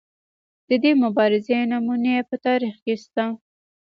[0.69, 3.25] د دې مبارزې نمونې په تاریخ کې شته.